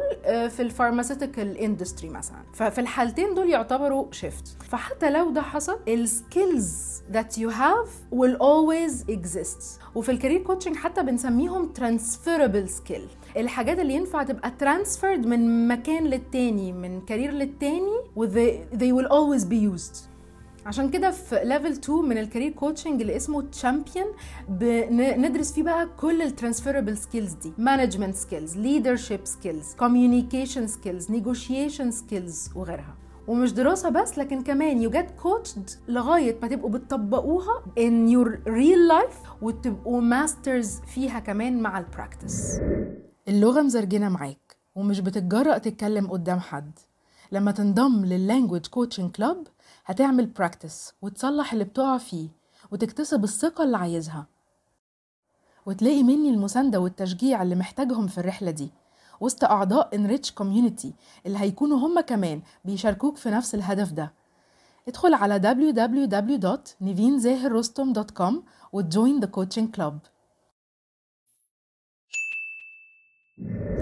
في 0.49 0.61
ال 0.61 0.67
pharmaceutical 0.67 1.57
industry 1.57 2.09
مثلا. 2.09 2.37
ففي 2.53 2.81
الحالتين 2.81 3.33
دول 3.35 3.49
يعتبروا 3.49 4.05
shift 4.11 4.57
فحتى 4.69 5.09
لو 5.09 5.29
ده 5.31 5.41
حصل 5.41 5.79
ال 5.87 6.03
skills 6.03 6.97
that 7.13 7.37
you 7.39 7.49
have 7.49 7.89
will 8.11 8.37
always 8.37 9.09
exist. 9.11 9.63
وفي 9.95 10.11
ال 10.11 10.15
career 10.15 10.41
coaching 10.43 10.75
حتى 10.75 11.03
بنسميهم 11.03 11.73
transferable 11.79 12.69
skill. 12.69 13.37
الحاجات 13.37 13.79
اللي 13.79 13.93
ينفع 13.93 14.23
تبقى 14.23 14.53
transferred 14.61 15.25
من 15.27 15.67
مكان 15.67 16.03
للتاني 16.07 16.73
من 16.73 17.01
career 17.01 17.31
للتاني 17.31 17.97
they, 18.19 18.77
they 18.77 18.91
will 18.93 19.09
always 19.09 19.43
be 19.45 19.75
used. 19.77 19.97
عشان 20.65 20.89
كده 20.89 21.11
في 21.11 21.41
level 21.43 21.71
2 21.71 21.99
من 21.99 22.17
ال 22.17 22.22
career 22.22 22.51
coaching 22.51 23.01
اللي 23.01 23.15
اسمه 23.15 23.41
champion 23.41 24.05
بندرس 24.49 25.51
فيه 25.53 25.63
بقى 25.63 25.87
كل 25.99 26.21
ال 26.21 26.27
transferable 26.27 26.97
skills 26.97 27.33
دي. 27.33 27.53
management 27.57 28.15
skills 28.15 28.57
leadership 28.57 29.19
skills 29.23 29.73
communication 29.73 30.67
skills 30.67 31.11
negotiation 31.11 31.91
skills 31.91 32.49
وغيرها. 32.55 32.95
ومش 33.27 33.53
دراسة 33.53 33.89
بس 33.89 34.17
لكن 34.17 34.43
كمان 34.43 34.81
you 34.81 34.89
get 34.89 35.11
coached 35.11 35.69
لغاية 35.87 36.39
ما 36.41 36.47
تبقوا 36.47 36.69
بتطبقوها 36.69 37.63
in 37.79 38.11
your 38.13 38.29
real 38.47 38.91
life 38.91 39.43
وتبقوا 39.43 40.01
masters 40.01 40.79
فيها 40.79 41.19
كمان 41.19 41.61
مع 41.61 41.79
ال 41.79 41.88
practice 41.88 42.59
اللغة 43.27 43.61
مزرجنة 43.61 44.09
معاك 44.09 44.57
ومش 44.75 44.99
بتتجرأ 44.99 45.57
تتكلم 45.57 46.07
قدام 46.07 46.39
حد. 46.39 46.71
لما 47.31 47.51
تنضم 47.51 48.05
لل 48.05 48.17
language 48.17 48.67
coaching 48.67 49.11
club 49.11 49.47
هتعمل 49.85 50.25
practice 50.25 50.93
وتصلح 51.01 51.53
اللي 51.53 51.63
بتقع 51.63 51.97
فيه 51.97 52.29
وتكتسب 52.71 53.23
الثقة 53.23 53.63
اللي 53.63 53.77
عايزها. 53.77 54.25
وتلاقي 55.65 56.03
مني 56.03 56.29
المساندة 56.29 56.79
والتشجيع 56.79 57.41
اللي 57.41 57.55
محتاجهم 57.55 58.07
في 58.07 58.17
الرحلة 58.17 58.51
دي. 58.51 58.69
وسط 59.19 59.43
أعضاء 59.43 59.95
enrich 59.95 60.31
community 60.31 60.93
اللي 61.25 61.39
هيكونوا 61.39 61.77
هم 61.77 61.99
كمان 61.99 62.41
بيشاركوك 62.65 63.17
في 63.17 63.29
نفس 63.29 63.55
الهدف 63.55 63.91
ده. 63.91 64.13
ادخل 64.87 65.13
على 65.13 65.39
www.nivinzahirrostom.com 65.39 68.33
و 68.73 68.80
to 68.80 68.93
join 68.93 69.19
the 69.19 69.25
coaching 69.27 69.75
club 69.75 69.99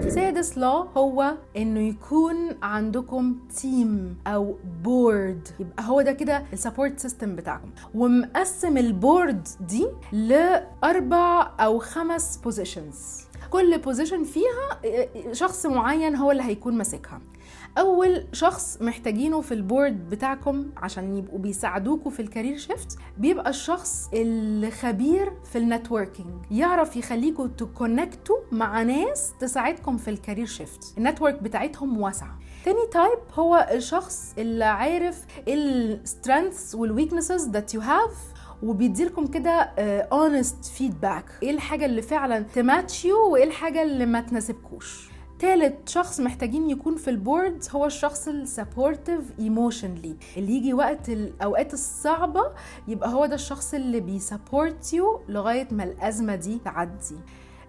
سادس 0.08 0.58
law 0.58 0.66
هو 0.68 1.34
إنه 1.56 1.80
يكون 1.80 2.64
عندكم 2.64 3.48
team 3.60 4.18
أو 4.26 4.56
board 4.82 5.48
يبقى 5.60 5.84
هو 5.88 6.02
ده 6.02 6.12
كده 6.12 6.44
ال 6.52 6.58
support 6.58 7.00
system 7.00 7.36
بتاعكم. 7.36 7.70
ومقسم 7.94 8.76
ال 8.76 8.88
board 8.88 9.48
دي 9.60 9.86
لأربع 10.12 11.50
أو 11.60 11.78
خمس 11.78 12.36
positions 12.36 13.20
كل 13.56 13.78
position 13.78 14.24
فيها 14.24 14.80
شخص 15.32 15.66
معين 15.66 16.16
هو 16.16 16.30
اللي 16.30 16.42
هيكون 16.42 16.74
ماسكها. 16.78 17.20
أول 17.78 18.26
شخص 18.32 18.78
محتاجينه 18.80 19.40
في 19.40 19.54
ال 19.54 19.63
board 19.63 20.10
بتاعكم 20.10 20.66
عشان 20.76 21.16
يبقوا 21.16 21.38
بيساعدوكوا 21.38 22.10
في 22.10 22.20
ال 22.22 22.27
career 22.27 22.56
shift 22.58 22.98
بيبقى 23.18 23.50
الشخص 23.50 24.08
الخبير 24.14 25.32
في 25.52 25.58
ال 25.58 25.64
networking 25.64 26.28
يعرف 26.50 26.96
يخليكوا 26.96 27.46
ت 27.46 27.56
connect 27.56 28.26
وا 28.26 28.36
مع 28.52 28.82
ناس 28.82 29.32
تساعدكم 29.40 29.96
في 29.96 30.10
ال 30.10 30.15
career 30.15 30.46
shift 30.46 30.94
ال 30.98 31.03
network 31.03 31.42
بتاعتهم 31.42 32.00
واسعة. 32.00 32.38
تاني 32.64 32.86
type 32.92 33.18
هو 33.34 33.68
الشخص 33.72 34.34
اللي 34.38 34.64
عارف 34.64 35.24
ال 35.48 35.61
strengths 35.61 36.74
وال 36.74 36.86
weaknesses 36.86 37.48
that 37.56 37.76
you 37.78 37.82
have 37.82 38.35
وبيديلكم 38.62 39.26
كده 39.26 39.52
honest 40.12 40.64
feedback 40.64 41.24
إيه 41.42 41.50
الحاجة 41.50 41.84
اللي 41.86 42.02
فعلا 42.02 42.38
ت 42.54 42.62
match 42.62 43.04
you 43.04 43.28
وإيه 43.32 43.44
الحاجة 43.44 43.82
اللي 43.82 44.06
ما 44.06 44.20
تناسبكوش؟ 44.20 45.10
تالت 45.38 45.88
شخص 45.88 46.20
محتاجين 46.20 46.70
يكون 46.70 46.96
في 46.96 47.10
ال 47.10 47.19
board 47.19 47.64
هو 47.74 47.86
الشخص 47.86 48.28
ال 48.28 48.36
supportive 48.36 49.20
emotionally 49.38 50.16
اللي 50.36 50.52
يجي 50.52 50.74
وقت 50.74 51.08
الأوقات 51.08 51.74
الصعبة 51.74 52.42
يبقى 52.88 53.12
هو 53.12 53.26
ده 53.26 53.34
الشخص 53.34 53.74
اللي 53.74 54.00
بي 54.00 54.20
support 54.20 54.92
you 54.92 55.20
لغاية 55.28 55.68
ما 55.70 55.84
الأزمة 55.84 56.34
دي 56.34 56.58
تعدي. 56.64 57.16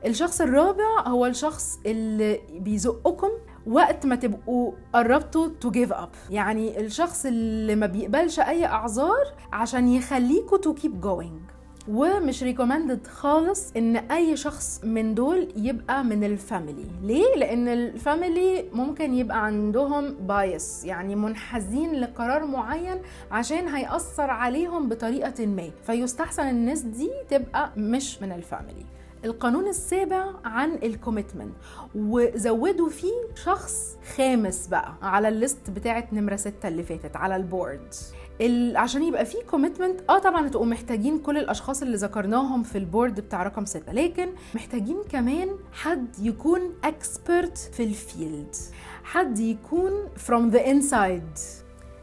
الشخص 0.06 0.42
الرابع 0.42 1.02
هو 1.08 1.26
الشخص 1.26 1.80
اللي 1.86 2.40
بيزقكم 2.60 3.30
وقت 3.68 4.06
ما 4.06 4.16
تبقوا 4.16 4.72
قربتوا 4.94 5.48
to 5.62 5.72
give 5.72 5.94
up 5.94 6.10
يعني 6.30 6.80
الشخص 6.80 7.26
اللي 7.26 7.76
ما 7.76 7.86
بيقبلش 7.86 8.40
أي 8.40 8.66
أعذار 8.66 9.34
عشان 9.54 9.88
يخليكوا 9.88 10.58
to 10.58 10.74
keep 10.74 11.02
going 11.02 11.42
ومش 11.90 12.44
recommended 12.44 13.08
خالص 13.08 13.72
إن 13.78 13.96
أي 13.96 14.38
شخص 14.38 14.82
من 14.84 15.16
دول 15.16 15.48
يبقى 15.56 16.04
من 16.04 16.24
ال 16.24 16.31
family. 16.32 16.86
ليه؟ 17.02 17.36
لأن 17.36 17.68
ال 17.68 17.82
family 17.82 18.66
ممكن 18.74 19.14
يبقى 19.14 19.46
عندهم 19.46 20.14
bias 20.14 20.86
يعني 20.86 21.16
منحازين 21.16 21.94
لقرار 21.96 22.46
معين 22.46 22.98
عشان 23.32 23.68
هيأثر 23.68 24.30
عليهم 24.30 24.90
بطريقة 24.90 25.46
ما. 25.46 25.70
فيستحسن 25.84 26.50
الناس 26.50 26.82
دي 26.82 27.10
تبقى 27.30 27.72
مش 27.78 28.22
من 28.22 28.32
ال 28.32 28.38
family. 28.38 28.86
القانون 29.26 29.68
السابع 29.68 30.26
عن 30.46 30.74
ال 30.84 30.90
commitment 30.90 31.54
وزودوا 31.96 32.90
فيه 32.90 33.14
شخص 33.44 33.98
خامس 34.16 34.68
بقى 34.68 34.94
على 35.02 35.28
ال 35.28 35.36
list 35.36 35.70
بتاعت 35.70 36.14
نمرة 36.14 36.36
ستة 36.36 36.68
اللي 36.68 36.84
فاتت 36.84 37.16
على 37.16 37.36
ال 37.36 37.44
board. 37.44 37.94
ال... 38.42 38.78
عشان 38.78 39.04
يبقى 39.04 39.26
فيه 39.26 39.44
commitment 39.44 40.00
آه 40.10 40.20
طبعا 40.20 40.48
هتبقوا 40.48 40.66
محتاجين 40.66 41.20
كل 41.20 41.38
الأشخاص 41.38 41.82
اللي 41.82 41.98
ذكرناهم 41.98 42.64
في 42.64 42.78
ال 42.78 42.85
board 42.85 43.20
بتاع 43.20 43.44
رقم 43.44 43.66
ستة 43.66 43.92
لكن 43.94 44.28
محتاجين 44.56 44.98
كمان 45.10 45.50
حد 45.74 46.20
يكون 46.20 46.62
expert 46.84 47.58
في 47.58 47.84
ال 47.84 47.96
field 47.96 48.56
حد 49.04 49.40
يكون 49.40 49.92
from 50.28 50.54
the 50.54 50.60
inside 50.60 51.40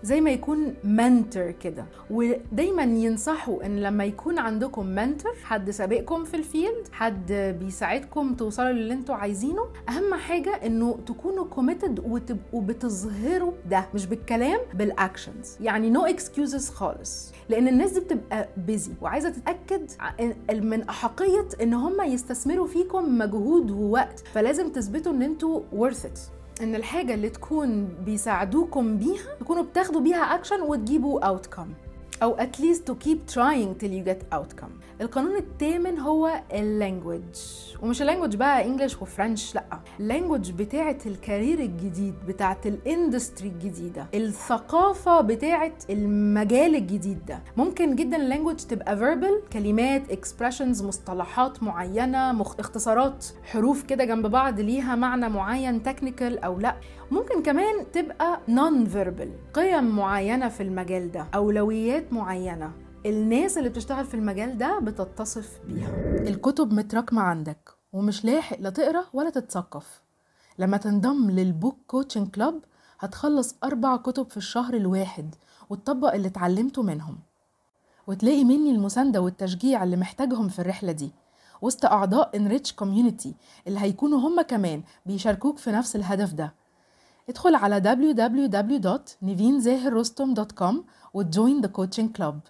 زي 0.05 0.21
ما 0.21 0.31
يكون 0.31 0.75
mentor 0.85 1.51
كده. 1.51 1.85
ودايما 2.11 2.83
ينصحوا 2.83 3.67
إن 3.67 3.81
لما 3.81 4.05
يكون 4.05 4.39
عندكم 4.39 4.87
mentor 4.87 5.33
حد 5.45 5.71
سابقكم 5.71 6.25
في 6.25 6.35
ال 6.37 6.45
field 6.45 6.89
حد 6.93 7.33
بيساعدكم 7.61 8.35
توصلوا 8.35 8.73
للي 8.73 8.95
أنتوا 8.95 9.15
عايزينه 9.15 9.63
أهم 9.89 10.15
حاجة 10.15 10.51
إنه 10.67 10.99
تكونوا 11.07 11.45
committed 11.45 11.99
وتبقوا 12.07 12.63
بتظهروا 12.63 13.53
ده 13.71 13.85
مش 13.95 14.07
بالكلام 14.07 14.61
بال 14.75 14.93
actions 14.93 15.57
يعني 15.61 15.91
no 15.91 16.09
no 16.09 16.22
excuses 16.22 16.69
خالص. 16.71 17.33
لأن 17.49 17.69
الناس 17.69 17.93
دي 17.93 18.01
بتبقى 18.01 18.49
busy 18.57 18.93
وعايزة 19.03 19.31
تتأكد 19.31 19.91
من 20.53 20.83
أحقية 20.83 21.49
إن 21.63 21.75
هم 21.75 22.01
يستثمروا 22.03 22.67
فيكم 22.67 23.19
مجهود 23.19 23.71
ووقت 23.71 24.21
فلازم 24.33 24.69
تثبتوا 24.73 25.13
إن 25.13 25.23
أنتوا 25.23 25.61
worth 25.77 26.05
it. 26.05 26.19
إن 26.63 26.75
الحاجة 26.75 27.15
اللي 27.15 27.29
تكون 27.29 27.85
بيساعدوكم 28.05 28.97
بيها 28.99 29.35
تكونوا 29.41 29.63
بتاخدوا 29.63 30.01
بيها 30.01 30.35
اكشن 30.35 30.61
وتجيبوا 30.61 31.21
outcome 31.27 31.69
أو 32.23 32.37
at 32.37 32.57
least 32.61 32.81
to 32.91 32.95
keep 33.07 33.35
trying 33.35 33.75
till 33.83 33.91
you 33.91 34.05
get 34.11 34.37
outcome. 34.39 34.71
القانون 35.01 35.37
الثامن 35.37 35.99
هو 35.99 36.31
ال 36.53 36.61
language 36.61 37.23
ومش 37.83 38.03
ال 38.03 38.07
language 38.07 38.37
بقى 38.37 38.67
English 38.67 39.03
و 39.03 39.10
French 39.10 39.55
لأ. 39.55 39.65
ال 40.01 40.06
language 40.06 40.51
بتاعة 40.51 40.99
ال 41.07 41.14
career 41.14 41.59
الجديد 41.59 42.15
بتاعة 42.29 42.61
ال 42.67 42.76
industry 42.76 43.49
الجديدة. 43.49 44.07
الثقافة 44.15 45.21
بتاعة 45.21 45.73
المجال 45.91 46.75
الجديد 46.75 47.27
ده. 47.27 47.43
ممكن 47.57 47.97
جدا 47.97 48.17
ال 48.17 48.21
language 48.21 48.57
تبقى 48.57 48.97
verbal 48.99 49.53
كلمات 49.53 50.11
expressions 50.11 50.83
مصطلحات 50.83 51.63
معينة 51.63 52.33
مخ... 52.33 52.55
اختصارات 52.59 53.27
حروف 53.45 53.83
كده 53.83 54.05
جنب 54.05 54.27
بعض 54.27 54.61
ليها 54.61 54.95
معنى 54.97 55.29
معين 55.29 55.83
technical 55.83 56.39
أو 56.39 56.59
لأ. 56.59 56.77
ممكن 57.11 57.43
كمان 57.43 57.93
تبقى 57.93 58.41
non 58.49 58.85
verbal 58.85 59.53
قيم 59.53 59.85
معينة 59.97 60.49
في 60.49 60.63
المجال 60.63 61.13
ده 61.13 61.27
أولويات 61.35 62.13
معينة. 62.13 62.73
الناس 63.07 63.59
اللي 63.59 63.69
بتشتغل 63.69 64.05
في 64.05 64.15
المجال 64.15 64.59
ده 64.59 64.79
بتتصف 64.79 65.61
بيها. 65.67 65.89
الكتب 66.29 66.73
متراكمة 66.73 67.23
عندك 67.23 67.71
ومش 67.93 68.25
لاحق 68.25 68.61
لا 68.61 68.71
تقرأ 68.71 69.05
ولا 69.13 69.31
تتثقف. 69.31 70.03
لما 70.59 70.77
تنضم 70.77 71.31
لل 71.31 71.47
book 71.47 71.79
coaching 71.87 72.29
club 72.31 72.61
هتخلص 73.01 73.57
أربع 73.65 73.97
كتب 73.97 74.31
في 74.31 74.37
الشهر 74.37 74.75
الواحد 74.75 75.35
وتطبق 75.71 76.15
اللي 76.15 76.29
اتعلمته 76.29 76.83
منهم. 76.83 77.19
وتلاقي 78.07 78.45
مني 78.45 78.71
المساندة 78.71 79.21
والتشجيع 79.21 79.85
اللي 79.85 79.97
محتاجهم 79.97 80.49
في 80.49 80.59
الرحلة 80.59 80.93
دي. 80.93 81.13
وسط 81.63 81.85
أعضاء 81.85 82.37
enrich 82.37 82.73
community 82.73 83.35
اللي 83.67 83.81
هيكونوا 83.81 84.19
هم 84.19 84.43
كمان 84.43 84.83
بيشاركوك 85.07 85.59
في 85.59 85.71
نفس 85.73 85.97
الهدف 85.97 86.33
ده. 86.33 86.55
ادخل 87.29 87.55
على 87.55 87.81
www.nivinzahirrostom.com 87.81 90.75
و 91.15 91.21
to 91.21 91.34
join 91.34 91.61
the 91.61 91.69
coaching 91.69 92.17
club 92.17 92.41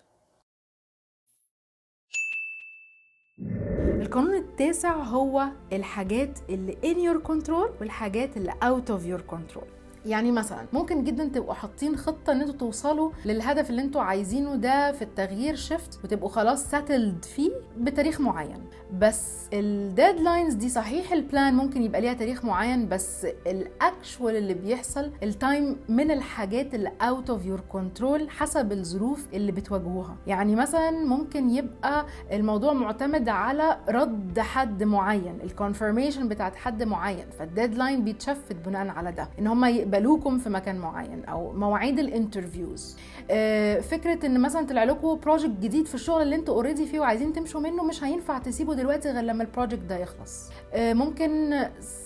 القانون 4.00 4.34
التاسع 4.34 5.02
هو 5.02 5.46
الحاجات 5.72 6.38
اللي 6.50 6.72
in 6.72 6.96
your 6.96 7.18
control 7.28 7.70
والحاجات 7.80 8.36
اللي 8.36 8.52
out 8.52 8.88
of 8.90 9.00
your 9.06 9.22
control. 9.34 9.73
يعني 10.06 10.32
مثلا 10.32 10.66
ممكن 10.72 11.04
جدا 11.04 11.24
تبقوا 11.24 11.54
حاطين 11.54 11.96
خطة 11.96 12.32
إن 12.32 12.40
أنتوا 12.40 12.54
توصلوا 12.54 13.10
للهدف 13.24 13.70
اللي 13.70 13.82
أنتوا 13.82 14.00
عايزينه 14.02 14.54
ده 14.56 14.92
في 14.92 15.02
ال 15.02 15.10
career 15.10 15.54
shift 15.56 15.98
وتبقوا 16.04 16.28
خلاص 16.28 16.70
settled 16.70 17.24
فيه 17.24 17.50
بتاريخ 17.78 18.20
معين. 18.20 18.64
بس 18.98 19.48
ال 19.52 19.63
deadlines 19.63 20.54
دي 20.54 20.68
صحيح 20.68 21.12
ال 21.12 21.21
plan 21.21 21.54
ممكن 21.54 21.82
يبقى 21.82 22.00
ليها 22.00 22.12
تاريخ 22.12 22.44
معين 22.44 22.88
بس 22.88 23.26
ال 23.46 23.59
actual 23.59 24.36
اللي 24.36 24.54
بيحصل 24.54 25.10
ال 25.22 25.33
time 25.33 25.76
من 25.88 26.10
الحاجات 26.10 26.74
اللي 26.74 26.92
out 27.02 27.30
of 27.30 27.46
your 27.46 27.60
control 27.68 28.30
حسب 28.30 28.72
الظروف 28.72 29.26
اللي 29.34 29.52
بتواجهوها. 29.52 30.16
يعني 30.26 30.54
مثلا 30.56 30.90
ممكن 30.90 31.50
يبقى 31.50 32.06
الموضوع 32.32 32.72
معتمد 32.72 33.28
على 33.28 33.76
رد 33.88 34.40
حد 34.40 34.82
معين 34.82 35.38
ال 35.48 35.54
confirmation 35.54 36.18
بتاعت 36.22 36.56
حد 36.56 36.82
معين 36.82 37.26
فال 37.38 37.52
deadline 37.52 38.04
بيت 38.04 38.22
shift 38.22 38.52
بناء 38.66 38.88
على 38.88 39.12
ده. 39.12 39.28
إن 39.38 39.46
هم 39.46 39.64
يقبلوكم 39.98 40.38
في 40.38 40.50
مكان 40.50 40.78
معين 40.78 41.24
أو 41.24 41.52
مواعيد 41.52 41.98
ال 41.98 42.07
interviews. 42.07 42.96
آه، 43.30 43.80
فكرة 43.80 44.26
إن 44.26 44.40
مثلا 44.40 44.66
طلع 44.66 44.84
لكم 44.84 45.18
project 45.20 45.50
جديد 45.60 45.86
في 45.86 45.94
الشغل 45.94 46.22
اللي 46.22 46.36
أنتوا 46.36 46.54
already 46.54 46.86
فيه 46.86 47.00
وعايزين 47.00 47.32
تمشوا 47.32 47.60
منه 47.60 47.84
مش 47.84 48.04
هينفع 48.04 48.38
تسيبه 48.38 48.74
دلوقتي 48.74 49.10
غير 49.10 49.22
لما 49.24 49.42
ال 49.42 49.47
project 49.47 49.82
ده 49.82 49.98
يخلص. 49.98 50.50
آه، 50.72 50.92
ممكن 50.92 51.54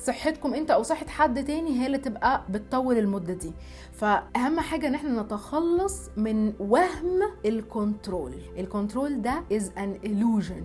صحتكم 0.04 0.54
انت 0.54 0.70
أو 0.70 0.82
صحة 0.82 1.06
حد 1.06 1.44
تاني 1.44 1.80
هي 1.80 1.86
اللي 1.86 1.98
تبقى 1.98 2.42
بتطول 2.50 2.98
المدة 2.98 3.34
دي. 3.34 3.52
فأهم 3.92 4.60
حاجة 4.60 4.86
إن 4.88 4.94
إحنا 4.94 5.22
نتخلص 5.22 6.10
من 6.16 6.52
وهم 6.60 7.20
ال 7.44 7.55
control 7.56 8.34
ال 8.58 8.66
control 8.66 9.22
ده 9.22 9.42
is 9.52 9.62
an 9.78 10.06
illusion. 10.08 10.62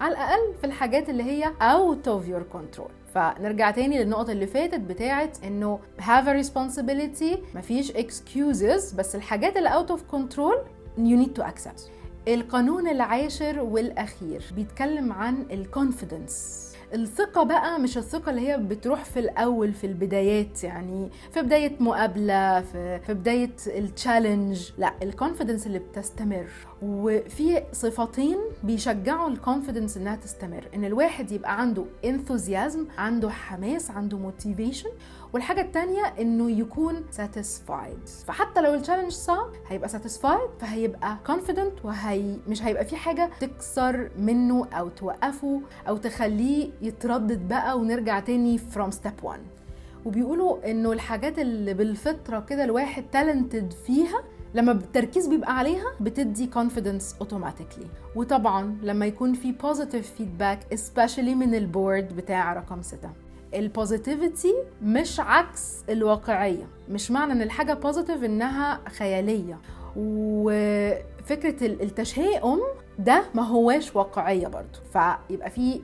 على 0.00 0.12
الأقل 0.14 0.54
في 0.60 0.64
الحاجات 0.66 1.08
اللي 1.08 1.22
هي 1.22 1.44
out 1.44 2.06
of 2.06 2.28
your 2.30 2.56
control. 2.56 2.90
فنرجع 3.14 3.70
تاني 3.70 3.98
للنقطة 4.04 4.32
اللي 4.32 4.46
فاتت 4.46 4.80
بتاعت 4.80 5.44
إنه 5.44 5.78
have 6.00 6.24
a 6.26 6.46
responsibility 6.46 7.38
مفيش 7.56 7.92
excuses 7.92 8.94
بس 8.96 9.14
الحاجات 9.16 9.56
اللي 9.56 9.70
out 9.70 9.90
of 9.92 10.00
control 10.16 10.56
you 10.98 11.24
need 11.26 11.42
to 11.42 11.46
accept. 11.46 11.80
القانون 12.28 12.88
العاشر 12.88 13.60
والأخير 13.60 14.42
بيتكلم 14.56 15.12
عن 15.12 15.46
ال 15.50 15.61
confidence 15.61 16.66
الثقة 16.94 17.42
بقى 17.42 17.78
مش 17.80 17.98
الثقة 17.98 18.30
اللي 18.30 18.48
هي 18.48 18.58
بتروح 18.58 19.04
في 19.04 19.18
الأول 19.20 19.72
في 19.72 19.86
البدايات 19.86 20.64
يعني 20.64 21.10
في 21.32 21.42
بداية 21.42 21.76
مقابلة 21.80 22.60
في, 22.60 23.00
في 23.00 23.14
بداية 23.14 23.50
ال 23.66 23.76
challenge 23.76 24.70
لا 24.78 24.92
ال 25.02 25.08
confidence 25.08 25.66
اللي 25.66 25.78
بتستمر. 25.78 26.46
وفي 26.82 27.62
صفتين 27.72 28.36
بيشجعوا 28.64 29.28
ال 29.28 29.34
confidence 29.34 29.96
إنها 29.96 30.16
تستمر. 30.16 30.68
إن 30.74 30.84
الواحد 30.84 31.32
يبقى 31.32 31.60
عنده 31.60 31.84
enthusiasm 32.04 32.86
عنده 32.98 33.30
حماس 33.30 33.90
عنده 33.90 34.18
motivation 34.18 34.88
والحاجة 35.32 35.60
التانية 35.60 36.02
إنه 36.20 36.50
يكون 36.50 37.04
satisfied 37.10 37.98
فحتى 38.26 38.60
لو 38.60 38.74
ال 38.74 38.78
challenge 38.78 39.12
صعب 39.12 39.50
هيبقى 39.68 39.88
satisfied 39.88 40.50
فهيبقى 40.60 41.16
confident 41.26 41.84
وهي 41.84 42.36
مش 42.48 42.62
هيبقى 42.62 42.84
في 42.84 42.96
حاجة 42.96 43.30
تكسر 43.40 44.10
منه 44.18 44.66
أو 44.72 44.88
توقفه 44.88 45.60
أو 45.88 45.96
تخليه 45.96 46.70
يتردد 46.82 47.48
بقى 47.48 47.78
ونرجع 47.78 48.20
تاني 48.20 48.58
from 48.58 48.90
step 48.92 49.26
one. 49.26 49.40
وبيقولوا 50.06 50.70
إنه 50.70 50.92
الحاجات 50.92 51.38
اللي 51.38 51.74
بالفطرة 51.74 52.40
كده 52.40 52.64
الواحد 52.64 53.04
talented 53.12 53.72
فيها 53.86 54.22
لما 54.54 54.72
التركيز 54.72 55.26
بيبقى 55.26 55.58
عليها 55.58 55.86
بتدي 56.00 56.50
confidence 56.54 57.24
automatically. 57.24 57.86
وطبعا 58.16 58.78
لما 58.82 59.06
يكون 59.06 59.34
في 59.34 59.54
positive 59.62 60.04
feedback 60.20 60.76
especially 60.78 61.18
من 61.36 61.54
ال 61.54 61.64
board 61.64 62.16
بتاع 62.16 62.52
رقم 62.52 62.82
ستة. 62.82 63.10
ال 63.54 63.63
positivity 63.63 64.54
مش 64.82 65.20
عكس 65.20 65.84
الواقعية. 65.88 66.66
مش 66.90 67.10
معنى 67.10 67.32
إن 67.32 67.42
الحاجة 67.42 67.74
positive 67.74 68.24
إنها 68.24 68.80
خيالية. 68.88 69.58
وفكرة 69.96 71.66
التشاؤم 71.66 72.58
ده 72.98 73.24
ما 73.34 73.42
هواش 73.42 73.96
واقعية 73.96 74.48
برضو. 74.48 74.78
فيبقى 74.92 75.50
في 75.50 75.80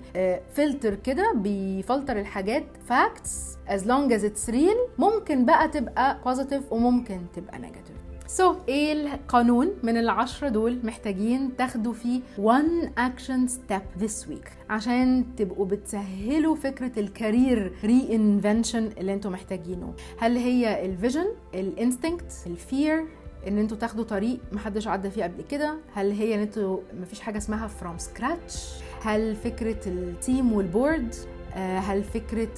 فلتر 0.55 0.95
كده 0.95 1.33
بيفلتر 1.37 2.21
الحاجات 2.21 2.65
facts 2.87 3.57
as 3.69 3.81
long 3.81 4.11
as 4.13 4.23
it's 4.23 4.51
real 4.53 4.79
ممكن 4.99 5.45
بقى 5.45 5.69
تبقى 5.69 6.19
positive 6.25 6.73
وممكن 6.73 7.21
تبقى 7.37 7.59
negative 7.59 8.53
so, 8.53 8.57
إيه 8.69 8.93
القانون 8.93 9.69
من 9.83 9.97
العشرة 9.97 10.49
دول 10.49 10.79
محتاجين 10.85 11.57
تاخدوا 11.57 11.93
فيه 11.93 12.21
one 12.39 12.89
action 12.99 13.51
step 13.51 14.03
this 14.03 14.27
week 14.29 14.49
عشان 14.71 15.25
تبقوا 15.37 15.67
بتسهلوا 15.67 16.55
فكرة 16.57 17.01
ال 17.01 17.11
career 17.11 17.73
reinvention 17.83 18.99
اللي 18.99 19.13
أنتوا 19.15 19.31
محتاجينه. 19.31 19.95
هل 20.19 20.37
هي 20.37 20.87
ال 20.87 20.93
vision 20.93 21.27
ال 21.55 21.64
instinct 21.64 22.33
ال 22.47 22.59
fear 22.59 23.05
إن 23.49 23.59
أنتوا 23.59 23.77
تاخدوا 23.77 24.05
طريق 24.05 24.39
محدش 24.53 24.89
عدى 24.89 25.11
فيه 25.11 25.25
قبل 25.25 25.43
كده؟ 25.43 25.75
هل 25.95 26.11
هي 26.11 26.35
إن 26.35 26.41
أنتوا 26.41 26.79
مفيش 27.01 27.21
حاجة 27.21 27.39
اسمها 27.39 27.67
from 27.67 27.99
scratch 27.99 28.65
هل 29.03 29.37
فكرة 29.37 29.89
ال 29.89 30.02
team 30.02 30.53
وال 30.53 30.71
board 30.71 31.15
هل 31.55 32.03
فكرة 32.05 32.53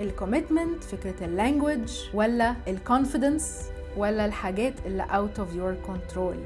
ال 0.00 0.08
commitment 0.08 0.84
فكرة 0.84 1.24
ال 1.24 1.32
language 1.32 1.98
ولا 2.14 2.54
ال 2.68 2.77
confidence 2.77 3.62
ولا 3.96 4.24
الحاجات 4.26 4.74
اللي 4.86 5.04
out 5.04 5.38
of 5.40 5.54
your 5.56 5.90
control. 5.90 6.36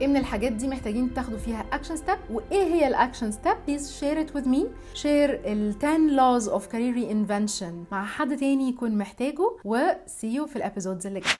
إيه 0.00 0.06
من 0.06 0.16
الحاجات 0.16 0.52
دي 0.52 0.68
محتاجين 0.68 1.14
تاخدوا 1.14 1.38
فيها 1.38 1.64
action 1.72 1.96
step 1.96 2.18
وإيه 2.30 2.62
هي 2.64 2.88
ال 2.88 2.94
action 2.94 3.30
step 3.30 3.56
please 3.66 3.92
share 3.98 4.20
it 4.20 4.30
with 4.30 4.46
me. 4.46 4.66
share 4.94 5.40
ال 5.44 5.74
10 5.78 5.98
laws 6.16 6.44
of 6.52 6.64
career 6.66 6.96
reinvention 6.98 7.92
مع 7.92 8.04
حد 8.06 8.36
تاني 8.36 8.68
يكون 8.68 8.98
محتاجه. 8.98 9.50
و 9.64 9.78
see 10.06 10.36
you 10.38 10.44
في 10.46 10.56
الابيزودز 10.56 11.06
اللي 11.06 11.20
جاية. 11.20 11.32